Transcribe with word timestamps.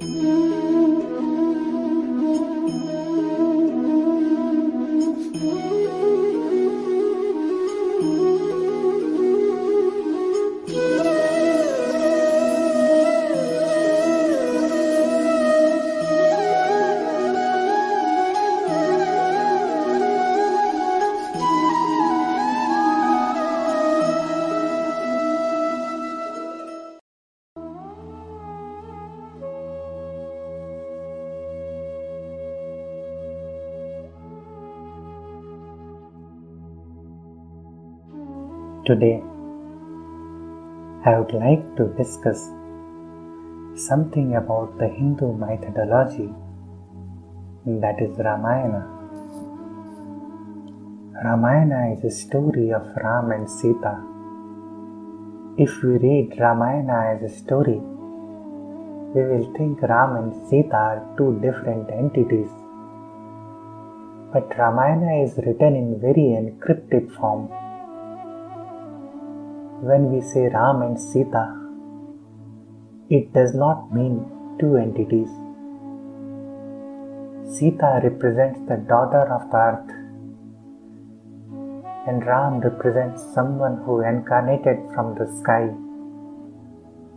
Mm-hmm. 0.00 0.35
Today, 38.88 39.20
I 41.04 41.18
would 41.18 41.32
like 41.34 41.64
to 41.78 41.86
discuss 42.00 42.40
something 43.86 44.36
about 44.40 44.78
the 44.78 44.86
Hindu 44.86 45.32
methodology 45.40 46.28
that 47.80 48.00
is 48.00 48.16
Ramayana. 48.16 48.82
Ramayana 51.24 51.80
is 51.94 52.04
a 52.04 52.12
story 52.12 52.70
of 52.70 52.86
Ram 53.02 53.32
and 53.32 53.50
Sita. 53.50 53.94
If 55.58 55.82
we 55.82 55.98
read 56.06 56.38
Ramayana 56.38 57.16
as 57.16 57.28
a 57.28 57.34
story, 57.42 57.80
we 59.16 59.22
will 59.32 59.52
think 59.58 59.82
Ram 59.82 60.14
and 60.22 60.48
Sita 60.48 60.76
are 60.76 61.14
two 61.18 61.40
different 61.42 61.90
entities. 61.90 62.50
But 64.32 64.56
Ramayana 64.56 65.24
is 65.24 65.36
written 65.44 65.74
in 65.74 66.00
very 66.00 66.28
encrypted 66.40 67.12
form 67.16 67.48
when 69.80 70.10
we 70.10 70.22
say 70.22 70.48
Ram 70.48 70.80
and 70.80 70.98
Sita, 70.98 71.54
it 73.10 73.32
does 73.34 73.54
not 73.54 73.92
mean 73.92 74.24
two 74.58 74.76
entities. 74.76 75.28
Sita 77.54 78.00
represents 78.02 78.58
the 78.68 78.78
daughter 78.88 79.30
of 79.30 79.50
the 79.50 79.56
earth, 79.56 79.90
and 82.08 82.24
Ram 82.24 82.60
represents 82.60 83.22
someone 83.34 83.82
who 83.84 84.00
incarnated 84.00 84.78
from 84.94 85.14
the 85.14 85.26
sky. 85.40 85.68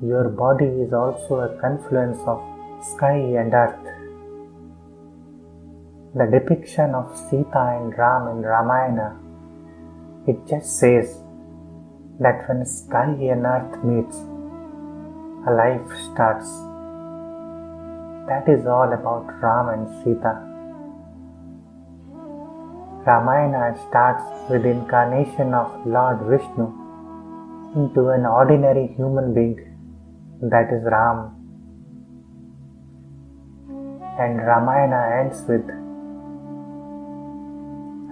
Your 0.01 0.27
body 0.29 0.65
is 0.65 0.91
also 0.91 1.39
a 1.39 1.57
confluence 1.61 2.19
of 2.27 2.41
sky 2.83 3.17
and 3.41 3.53
earth. 3.53 3.87
The 6.13 6.25
depiction 6.25 6.93
of 6.93 7.15
Sita 7.15 7.79
and 7.79 7.97
Ram 7.97 8.27
in 8.27 8.41
Ramayana, 8.41 9.17
it 10.27 10.45
just 10.45 10.77
says 10.77 11.23
that 12.19 12.47
when 12.47 12.65
sky 12.65 13.15
and 13.33 13.45
earth 13.45 13.83
meets, 13.83 14.17
a 15.47 15.51
life 15.59 15.89
starts. 16.05 16.49
That 18.27 18.43
is 18.47 18.67
all 18.67 18.91
about 18.91 19.25
Ram 19.41 19.69
and 19.69 19.87
Sita. 20.03 20.33
Ramayana 23.07 23.79
starts 23.87 24.23
with 24.49 24.65
incarnation 24.65 25.53
of 25.53 25.87
Lord 25.87 26.19
Vishnu 26.29 26.67
into 27.75 28.09
an 28.09 28.25
ordinary 28.25 28.87
human 28.97 29.33
being 29.33 29.57
that 30.41 30.73
is 30.73 30.83
Ram. 30.83 31.35
And 34.19 34.45
Ramayana 34.45 35.21
ends 35.21 35.41
with 35.47 35.63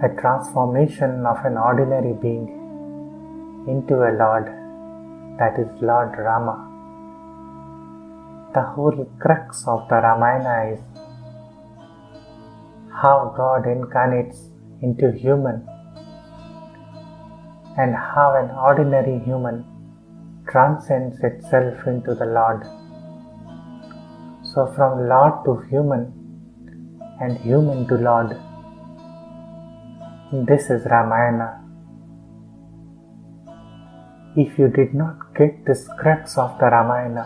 a 0.02 0.08
transformation 0.20 1.26
of 1.26 1.44
an 1.44 1.58
ordinary 1.58 2.14
being 2.14 2.57
into 3.68 3.96
a 4.08 4.12
Lord, 4.22 4.46
that 5.38 5.58
is 5.62 5.68
Lord 5.82 6.16
Rama. 6.18 6.56
The 8.54 8.62
whole 8.62 9.04
crux 9.20 9.64
of 9.66 9.86
the 9.88 9.96
Ramayana 9.96 10.72
is 10.72 10.80
how 13.02 13.34
God 13.36 13.66
incarnates 13.66 14.48
into 14.80 15.12
human 15.12 15.66
and 17.76 17.94
how 17.94 18.34
an 18.40 18.50
ordinary 18.68 19.18
human 19.24 19.64
transcends 20.50 21.22
itself 21.22 21.86
into 21.86 22.14
the 22.14 22.24
Lord. 22.24 22.64
So, 24.42 24.72
from 24.74 25.08
Lord 25.08 25.44
to 25.44 25.60
human 25.68 26.02
and 27.20 27.36
human 27.38 27.86
to 27.88 27.96
Lord, 27.96 28.30
this 30.46 30.70
is 30.70 30.86
Ramayana. 30.86 31.67
If 34.40 34.56
you 34.56 34.68
did 34.68 34.94
not 34.94 35.34
get 35.36 35.64
the 35.64 35.74
crux 35.98 36.38
of 36.38 36.58
the 36.60 36.66
Ramayana, 36.66 37.24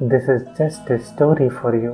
this 0.00 0.28
is 0.28 0.42
just 0.58 0.90
a 0.90 0.98
story 0.98 1.48
for 1.48 1.76
you. 1.76 1.92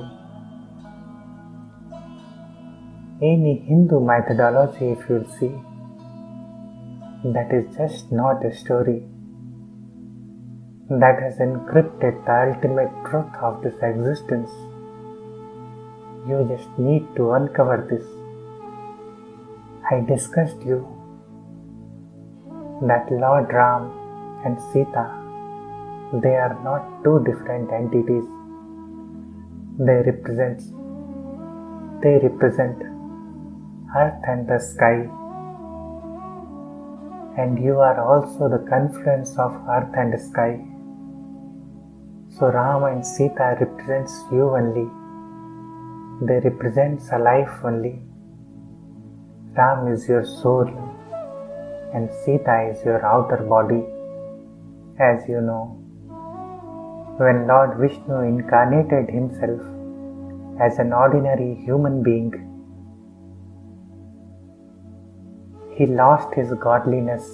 Any 3.20 3.58
Hindu 3.66 4.00
methodology, 4.00 4.92
if 4.92 5.06
you'll 5.10 5.28
see, 5.38 5.52
that 7.34 7.52
is 7.52 7.76
just 7.76 8.10
not 8.10 8.46
a 8.46 8.54
story. 8.56 9.02
That 10.88 11.20
has 11.20 11.36
encrypted 11.36 12.24
the 12.24 12.54
ultimate 12.54 12.94
truth 13.10 13.34
of 13.42 13.62
this 13.62 13.76
existence. 13.82 14.50
You 16.26 16.46
just 16.48 16.78
need 16.78 17.04
to 17.16 17.32
uncover 17.32 17.86
this. 17.90 18.06
I 19.90 20.00
discussed 20.00 20.62
you 20.62 20.97
that 22.82 23.10
Lord 23.10 23.52
Ram 23.52 23.90
and 24.44 24.60
Sita, 24.70 25.10
they 26.22 26.36
are 26.36 26.56
not 26.62 27.02
two 27.02 27.24
different 27.24 27.72
entities. 27.72 28.24
They 29.78 30.02
represent, 30.06 30.62
they 32.02 32.18
represent 32.22 32.80
earth 33.96 34.22
and 34.28 34.46
the 34.46 34.60
sky. 34.60 35.08
And 37.36 37.58
you 37.58 37.78
are 37.80 38.00
also 38.00 38.48
the 38.48 38.64
confluence 38.68 39.36
of 39.38 39.52
earth 39.68 39.94
and 39.96 40.20
sky. 40.20 40.64
So 42.38 42.46
Ram 42.46 42.84
and 42.84 43.04
Sita 43.04 43.56
represents 43.60 44.22
you 44.30 44.50
only. 44.50 44.88
They 46.26 46.38
represents 46.48 47.10
a 47.10 47.18
life 47.18 47.64
only. 47.64 48.00
Ram 49.56 49.92
is 49.92 50.08
your 50.08 50.24
soul 50.24 50.87
and 51.94 52.10
Sita 52.12 52.70
is 52.70 52.84
your 52.84 53.04
outer 53.04 53.38
body, 53.54 53.82
as 54.98 55.26
you 55.28 55.40
know. 55.40 55.74
When 57.18 57.46
Lord 57.46 57.78
Vishnu 57.78 58.20
incarnated 58.20 59.08
himself 59.10 59.60
as 60.60 60.78
an 60.78 60.92
ordinary 60.92 61.54
human 61.54 62.02
being, 62.02 62.32
he 65.76 65.86
lost 65.86 66.34
his 66.34 66.52
godliness, 66.54 67.24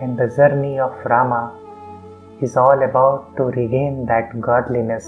and 0.00 0.18
the 0.18 0.28
journey 0.36 0.78
of 0.78 0.92
Rama 1.04 1.42
is 2.40 2.56
all 2.56 2.82
about 2.82 3.36
to 3.36 3.44
regain 3.60 4.06
that 4.06 4.40
godliness. 4.40 5.06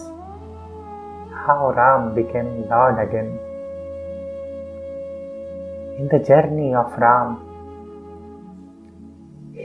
How 1.44 1.72
Ram 1.76 2.14
became 2.14 2.68
Lord 2.68 2.98
again. 2.98 3.38
In 5.98 6.08
the 6.12 6.18
journey 6.18 6.74
of 6.74 6.92
Ram, 6.98 7.51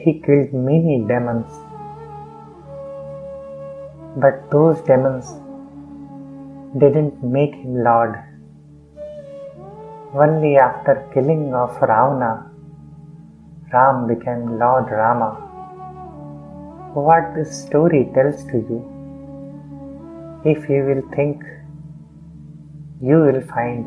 he 0.03 0.13
killed 0.25 0.53
many 0.53 1.03
demons. 1.07 1.49
But 4.23 4.49
those 4.51 4.81
demons 4.81 5.27
didn't 6.81 7.23
make 7.23 7.55
him 7.55 7.83
Lord. 7.83 8.15
Only 10.13 10.57
after 10.57 10.93
killing 11.13 11.53
of 11.53 11.75
Ravana, 11.81 12.51
Ram 13.73 14.07
became 14.07 14.57
Lord 14.59 14.89
Rama. 14.89 15.31
What 16.93 17.35
this 17.35 17.51
story 17.65 18.09
tells 18.15 18.43
to 18.51 18.57
you, 18.69 18.79
if 20.45 20.69
you 20.69 20.83
will 20.87 21.03
think, 21.15 21.43
you 23.01 23.17
will 23.25 23.41
find. 23.53 23.85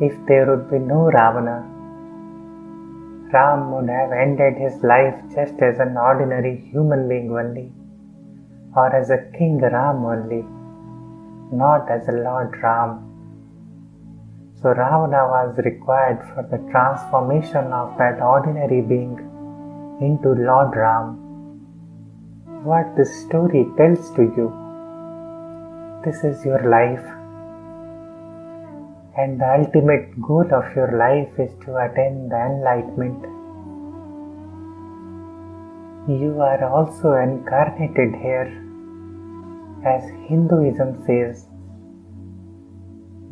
If 0.00 0.14
there 0.28 0.46
would 0.48 0.70
be 0.70 0.78
no 0.78 1.00
Ravana, 1.18 1.77
Ram 3.32 3.72
would 3.72 3.88
have 3.88 4.12
ended 4.12 4.54
his 4.56 4.82
life 4.82 5.16
just 5.34 5.60
as 5.60 5.78
an 5.78 5.96
ordinary 5.96 6.56
human 6.72 7.08
being 7.08 7.30
only, 7.30 7.70
or 8.74 8.94
as 8.94 9.10
a 9.10 9.18
King 9.36 9.58
Ram 9.58 10.04
only, 10.04 10.44
not 11.52 11.90
as 11.90 12.08
a 12.08 12.12
Lord 12.12 12.56
Ram. 12.62 13.04
So 14.60 14.70
Ravana 14.70 15.22
was 15.34 15.58
required 15.58 16.20
for 16.34 16.42
the 16.50 16.58
transformation 16.70 17.72
of 17.72 17.96
that 17.98 18.20
ordinary 18.20 18.80
being 18.80 19.16
into 20.00 20.30
Lord 20.50 20.76
Ram. 20.76 21.08
what 22.64 22.96
this 22.96 23.10
story 23.24 23.66
tells 23.76 24.10
to 24.16 24.22
you. 24.36 24.46
This 26.04 26.24
is 26.24 26.44
your 26.44 26.62
life, 26.68 27.06
and 29.20 29.40
the 29.40 29.48
ultimate 29.60 30.08
goal 30.26 30.48
of 30.58 30.66
your 30.76 30.90
life 30.96 31.38
is 31.44 31.52
to 31.64 31.76
attain 31.84 32.28
the 32.32 32.40
enlightenment. 32.50 33.22
You 36.20 36.40
are 36.40 36.62
also 36.76 37.14
incarnated 37.16 38.14
here, 38.22 38.48
as 39.84 40.04
Hinduism 40.28 40.92
says. 41.04 41.46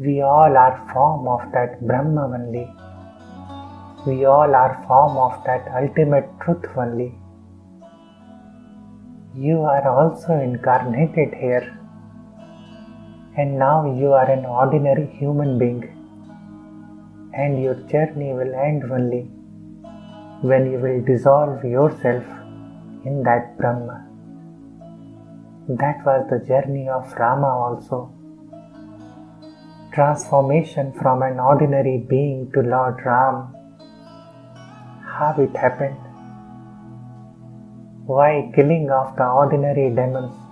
We 0.01 0.23
all 0.23 0.59
are 0.65 0.77
form 0.93 1.29
of 1.29 1.53
that 1.53 1.81
Brahma 1.87 2.25
only. 2.35 2.67
We 4.09 4.25
all 4.25 4.55
are 4.63 4.85
form 4.89 5.17
of 5.17 5.43
that 5.45 5.71
ultimate 5.83 6.29
truth 6.43 6.67
only. 6.77 7.15
You 9.37 9.61
are 9.63 9.89
also 9.89 10.35
incarnated 10.51 11.33
here. 11.35 11.86
And 13.39 13.59
now 13.59 13.85
you 14.01 14.13
are 14.15 14.31
an 14.31 14.47
ordinary 14.47 15.07
human 15.19 15.59
being. 15.59 15.83
And 17.35 17.63
your 17.63 17.75
journey 17.93 18.33
will 18.33 18.55
end 18.55 18.85
only 18.91 19.25
when 20.41 20.71
you 20.73 20.79
will 20.79 21.03
dissolve 21.05 21.63
yourself 21.65 22.25
in 23.05 23.23
that 23.25 23.59
Brahma. 23.59 24.07
That 25.69 26.05
was 26.07 26.27
the 26.31 26.39
journey 26.47 26.89
of 26.89 27.13
Rama 27.19 27.49
also. 27.49 28.11
Transformation 29.93 30.93
from 31.03 31.23
an 31.23 31.39
ordinary 31.39 31.99
being 32.09 32.51
to 32.53 32.61
Lord 32.61 33.05
Ram. 33.05 33.55
How 35.05 35.35
it 35.39 35.55
happened? 35.57 36.01
Why 38.07 38.51
killing 38.55 38.91
of 38.91 39.15
the 39.17 39.27
ordinary 39.27 39.95
demons 39.95 40.46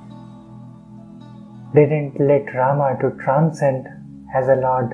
didn't 1.75 2.21
let 2.21 2.55
Rama 2.55 2.97
to 3.01 3.11
transcend 3.23 3.87
as 4.35 4.49
a 4.49 4.55
lord? 4.55 4.91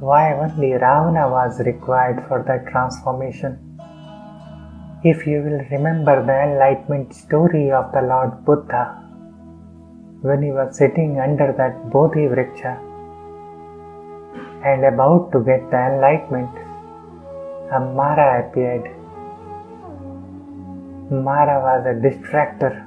Why 0.00 0.34
only 0.34 0.72
Ravana 0.72 1.28
was 1.30 1.60
required 1.60 2.24
for 2.28 2.42
that 2.48 2.66
transformation? 2.70 3.58
If 5.04 5.26
you 5.26 5.38
will 5.42 5.60
remember 5.70 6.24
the 6.26 6.38
enlightenment 6.48 7.14
story 7.14 7.70
of 7.70 7.92
the 7.92 8.02
Lord 8.02 8.44
Buddha, 8.44 8.84
when 10.22 10.42
he 10.42 10.50
was 10.50 10.76
sitting 10.76 11.20
under 11.20 11.52
that 11.56 11.90
Bodhi 11.90 12.26
Vriksha 12.26 12.74
and 14.64 14.84
about 14.84 15.30
to 15.32 15.40
get 15.44 15.70
the 15.70 15.78
enlightenment, 15.78 16.50
a 17.72 17.80
Mara 17.80 18.48
appeared 18.48 18.96
Mara 21.10 21.60
was 21.60 21.86
a 21.86 21.94
distractor. 21.94 22.85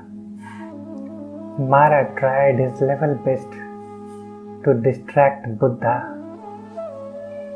Mara 1.60 2.16
tried 2.18 2.58
his 2.58 2.80
level 2.80 3.16
best 3.26 3.52
to 4.64 4.74
distract 4.82 5.60
Buddha, 5.60 5.96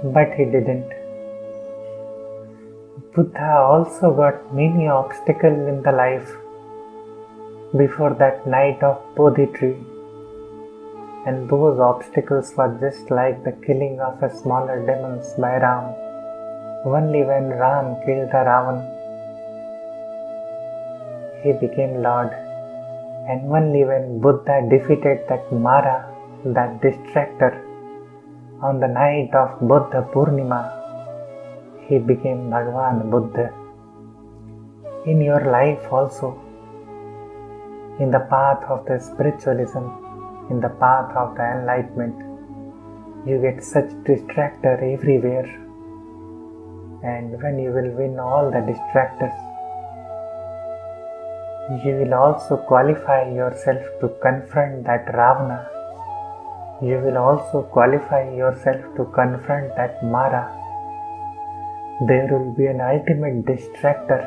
but 0.03 0.33
he 0.33 0.44
didn't. 0.44 0.91
Buddha 3.15 3.55
also 3.59 4.13
got 4.13 4.53
many 4.53 4.89
obstacles 4.89 5.69
in 5.69 5.81
the 5.83 5.94
life 5.94 6.29
before 7.77 8.13
that 8.15 8.45
night 8.45 8.83
of 8.83 9.01
Bodhi 9.15 9.45
tree, 9.45 9.77
and 11.25 11.50
those 11.50 11.79
obstacles 11.79 12.53
were 12.57 12.77
just 12.81 13.09
like 13.09 13.44
the 13.45 13.53
killing 13.65 14.01
of 14.01 14.21
a 14.21 14.35
smaller 14.35 14.85
demons 14.85 15.33
by 15.39 15.55
Ram. 15.55 15.94
Only 16.85 17.23
when 17.23 17.51
Ram 17.51 17.95
killed 18.05 18.31
the 18.31 18.44
Ravan 18.51 18.79
he 21.41 21.53
became 21.53 22.01
Lord. 22.01 22.33
And 23.30 23.52
only 23.52 23.86
when 23.86 24.20
Buddha 24.20 24.68
defeated 24.70 25.20
that 25.30 25.52
Mara, 25.52 25.98
that 26.46 26.81
distractor, 26.81 27.54
on 28.62 28.80
the 28.80 28.88
night 28.88 29.34
of 29.34 29.60
Buddha 29.62 30.08
Purnima, 30.14 30.62
he 31.88 32.00
became 32.00 32.50
Bhagavan 32.50 33.10
Buddha. 33.10 33.48
In 35.06 35.22
your 35.22 35.44
life 35.52 35.86
also, 35.92 36.40
in 38.00 38.10
the 38.12 38.25
path 38.30 38.64
of 38.70 38.86
the 38.86 39.00
spiritualism, 39.00 39.86
in 40.50 40.60
the 40.60 40.74
path 40.84 41.16
of 41.16 41.36
the 41.36 41.44
enlightenment, 41.44 42.18
you 43.25 43.40
get 43.42 43.64
such 43.64 43.90
distractor 44.08 44.75
everywhere. 44.94 45.48
And 47.04 47.42
when 47.42 47.60
you 47.60 47.72
will 47.72 47.92
win 47.92 48.20
all 48.20 48.52
the 48.52 48.64
distractors, 48.72 49.38
you 51.81 51.94
will 52.00 52.14
also 52.14 52.58
qualify 52.58 53.24
yourself 53.34 53.81
to 54.00 54.10
confront 54.22 54.84
that 54.84 55.06
Ravana. 55.08 55.68
You 56.81 57.00
will 57.04 57.18
also 57.18 57.64
qualify 57.64 58.30
yourself 58.36 58.81
to 58.98 59.06
confront 59.16 59.75
that 59.75 60.04
Mara. 60.04 60.44
There 62.08 62.28
will 62.31 62.54
be 62.54 62.68
an 62.68 62.81
ultimate 62.81 63.46
distractor, 63.46 64.22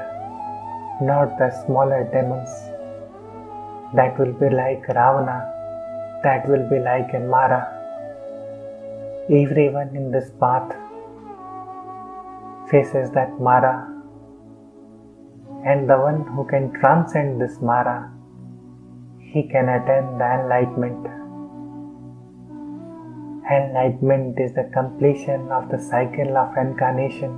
not 1.03 1.39
the 1.39 1.51
smaller 1.65 2.03
demons. 2.13 2.51
That 3.95 4.19
will 4.19 4.33
be 4.33 4.49
like 4.51 4.89
Ravana, 4.89 5.39
that 6.25 6.49
will 6.49 6.69
be 6.69 6.81
like 6.81 7.15
a 7.15 7.21
Mara. 7.21 7.63
Everyone 9.31 9.95
in 9.95 10.11
this 10.11 10.31
path 10.41 10.75
faces 12.71 13.11
that 13.13 13.39
Mara 13.39 13.96
and 15.71 15.91
the 15.91 15.99
one 15.99 16.21
who 16.33 16.47
can 16.47 16.73
transcend 16.81 17.41
this 17.41 17.61
Mara, 17.61 17.99
he 19.33 19.43
can 19.53 19.69
attain 19.69 20.17
the 20.19 20.29
enlightenment. 20.39 21.07
Enlightenment 23.51 24.39
is 24.39 24.55
the 24.55 24.71
completion 24.73 25.51
of 25.51 25.69
the 25.73 25.79
cycle 25.79 26.37
of 26.37 26.57
incarnation. 26.57 27.33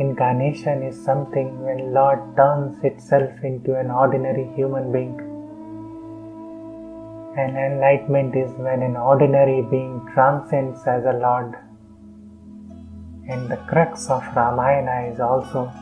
Incarnation 0.00 0.82
is 0.82 1.04
something 1.04 1.62
when 1.62 1.92
Lord 1.92 2.20
turns 2.36 2.82
itself 2.82 3.44
into 3.44 3.78
an 3.78 3.90
ordinary 3.90 4.46
human 4.56 4.90
being. 4.92 5.14
And 7.36 7.56
enlightenment 7.56 8.34
is 8.34 8.50
when 8.56 8.82
an 8.82 8.96
ordinary 8.96 9.60
being 9.70 10.00
transcends 10.14 10.86
as 10.86 11.04
a 11.04 11.18
Lord. 11.18 11.54
And 13.26 13.48
the 13.50 13.56
crux 13.68 14.10
of 14.10 14.22
Ramayana 14.36 15.12
is 15.12 15.18
also 15.18 15.72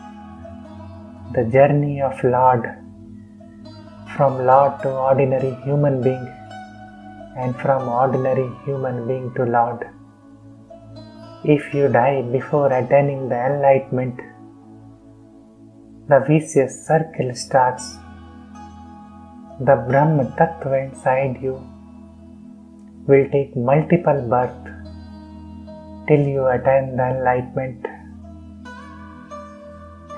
the 1.35 1.44
journey 1.55 2.00
of 2.00 2.23
Lord 2.23 2.65
from 4.17 4.46
Lord 4.46 4.81
to 4.82 4.91
ordinary 4.91 5.55
human 5.65 6.03
being 6.03 6.27
and 7.37 7.56
from 7.63 7.89
ordinary 7.89 8.49
human 8.65 9.06
being 9.08 9.32
to 9.37 9.44
Lord. 9.44 9.81
If 11.44 11.75
you 11.75 11.89
die 11.89 12.22
before 12.22 12.72
attaining 12.72 13.29
the 13.29 13.41
enlightenment, 13.51 14.20
the 16.08 16.20
vicious 16.29 16.87
circle 16.87 17.34
starts. 17.34 17.96
The 19.69 19.77
Brahma 19.89 20.25
Tattva 20.39 20.77
inside 20.84 21.43
you 21.43 21.55
will 23.08 23.27
take 23.31 23.56
multiple 23.56 24.20
births 24.34 24.71
till 26.12 26.26
you 26.36 26.46
attain 26.54 26.86
the 26.98 27.04
enlightenment. 27.12 27.86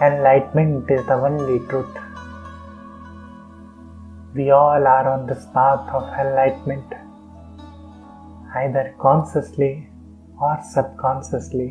Enlightenment 0.07 0.91
is 0.95 1.03
the 1.11 1.19
only 1.27 1.59
truth. 1.69 1.97
We 4.39 4.47
all 4.51 4.89
are 4.95 5.07
on 5.13 5.27
this 5.29 5.45
path 5.57 5.85
of 5.99 6.09
enlightenment, 6.23 6.95
either 8.63 8.85
consciously 9.05 9.73
or 10.47 10.55
subconsciously, 10.73 11.69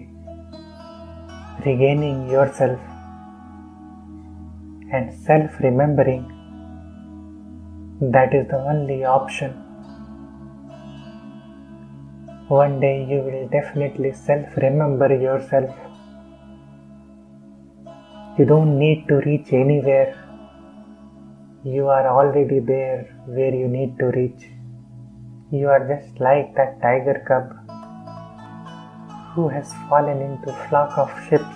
regaining 1.66 2.30
yourself 2.36 2.80
and 4.94 5.14
self 5.28 5.60
remembering. 5.68 6.24
That 8.16 8.34
is 8.42 8.48
the 8.56 8.64
only 8.74 9.04
option 9.04 9.52
one 12.50 12.82
day 12.82 13.06
you 13.10 13.20
will 13.20 13.48
definitely 13.48 14.12
self 14.12 14.58
remember 14.58 15.08
yourself. 15.16 15.74
You 18.38 18.44
don't 18.44 18.78
need 18.78 19.08
to 19.08 19.22
reach 19.22 19.54
anywhere. 19.54 20.14
You 21.64 21.88
are 21.88 22.06
already 22.06 22.60
there 22.60 23.04
where 23.28 23.56
you 23.56 23.70
need 23.70 23.98
to 24.00 24.08
reach. 24.08 24.50
You 25.52 25.70
are 25.70 25.88
just 25.88 26.20
like 26.20 26.54
that 26.56 26.82
tiger 26.82 27.24
cub 27.26 27.56
who 29.36 29.48
has 29.48 29.72
fallen 29.88 30.22
into 30.22 30.52
flock 30.68 30.98
of 30.98 31.10
ships 31.30 31.56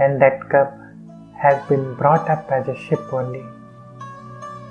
and 0.00 0.22
that 0.22 0.40
cub 0.48 0.72
has 1.36 1.62
been 1.68 1.94
brought 1.96 2.30
up 2.30 2.50
as 2.50 2.66
a 2.66 2.76
ship 2.76 3.12
only. 3.12 3.44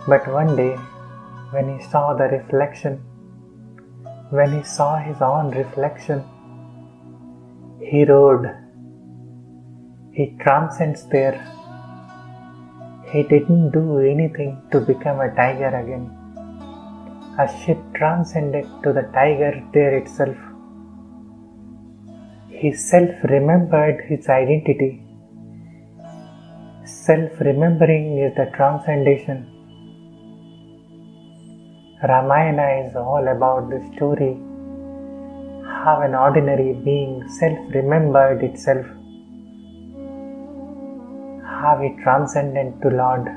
But 0.08 0.27
one 0.27 0.56
day 0.56 0.75
when 1.51 1.77
he 1.77 1.86
saw 1.86 2.15
the 2.15 2.24
reflection 2.24 3.03
when 4.32 4.52
he 4.58 4.64
saw 4.64 4.98
his 4.98 5.22
own 5.22 5.52
reflection, 5.52 6.24
he 7.90 8.06
roared. 8.06 8.46
He 10.14 10.26
transcends 10.44 11.06
there. 11.08 11.38
He 13.12 13.24
didn't 13.24 13.72
do 13.72 14.00
anything 14.00 14.62
to 14.72 14.80
become 14.80 15.20
a 15.20 15.36
tiger 15.36 15.72
again. 15.84 16.06
A 17.44 17.48
ship 17.60 17.78
transcended 17.94 18.66
to 18.84 18.94
the 18.94 19.04
tiger 19.14 19.54
there 19.74 19.98
itself. 19.98 20.38
He 22.50 22.72
self 22.72 23.12
remembered 23.36 24.06
his 24.08 24.30
identity. 24.30 25.04
Self 26.86 27.32
remembering 27.42 28.20
is 28.20 28.34
the 28.36 28.50
transcendation. 28.56 29.50
Ramayana 32.03 32.84
is 32.84 32.96
all 32.96 33.27
about 33.27 33.70
the 33.70 33.79
story. 33.96 34.34
How 35.84 36.01
an 36.01 36.15
ordinary 36.15 36.74
being 36.74 37.27
self 37.39 37.60
remembered 37.75 38.41
itself, 38.41 38.88
how 41.46 41.79
it 41.84 42.01
transcended 42.01 42.81
to 42.81 42.89
Lord, 42.89 43.27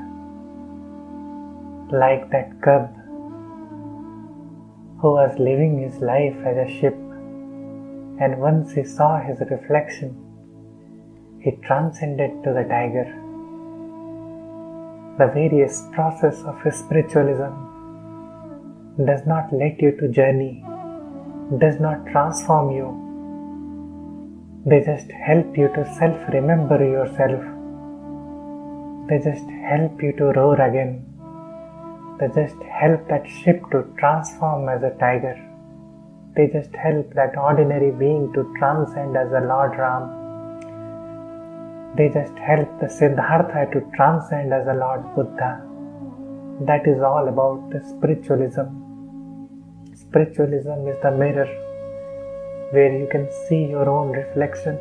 like 1.91 2.31
that 2.31 2.59
cub 2.63 2.89
who 4.99 5.11
was 5.13 5.37
living 5.37 5.77
his 5.83 6.01
life 6.01 6.35
as 6.43 6.57
a 6.57 6.71
ship, 6.79 6.95
and 8.19 8.39
once 8.39 8.71
he 8.71 8.83
saw 8.83 9.19
his 9.19 9.39
reflection, 9.51 10.09
he 11.39 11.51
transcended 11.67 12.43
to 12.43 12.51
the 12.51 12.63
tiger. 12.63 13.05
The 15.19 15.27
various 15.27 15.83
process 15.93 16.41
of 16.41 16.59
spiritualism 16.73 17.64
does 19.03 19.25
not 19.27 19.51
let 19.51 19.81
you 19.81 19.91
to 19.99 20.07
journey, 20.07 20.63
does 21.59 21.81
not 21.81 22.05
transform 22.07 22.71
you. 22.71 22.87
They 24.65 24.79
just 24.79 25.11
help 25.11 25.57
you 25.57 25.67
to 25.75 25.85
self 25.95 26.29
remember 26.29 26.77
yourself. 26.81 27.43
They 29.09 29.19
just 29.19 29.45
help 29.69 30.01
you 30.01 30.13
to 30.13 30.31
roar 30.31 30.61
again. 30.61 31.03
They 32.19 32.27
just 32.27 32.55
help 32.63 33.05
that 33.09 33.27
ship 33.27 33.61
to 33.71 33.83
transform 33.99 34.69
as 34.69 34.81
a 34.81 34.91
tiger. 34.97 35.35
They 36.37 36.47
just 36.47 36.73
help 36.73 37.13
that 37.15 37.37
ordinary 37.37 37.91
being 37.91 38.31
to 38.31 38.49
transcend 38.57 39.17
as 39.17 39.29
a 39.33 39.41
Lord 39.41 39.77
Ram. 39.77 40.23
They 41.97 42.07
just 42.07 42.37
help 42.37 42.79
the 42.79 42.89
Siddhartha 42.89 43.67
to 43.73 43.81
transcend 43.93 44.53
as 44.53 44.67
a 44.67 44.73
Lord 44.73 45.03
Buddha. 45.15 45.61
That 46.61 46.87
is 46.87 47.01
all 47.01 47.27
about 47.27 47.69
the 47.71 47.81
spiritualism. 47.83 48.84
Spiritualism 50.15 50.87
is 50.87 50.95
the 51.03 51.11
mirror 51.11 51.45
where 52.71 52.97
you 52.97 53.05
can 53.05 53.29
see 53.29 53.65
your 53.65 53.89
own 53.89 54.13
reflection 54.13 54.79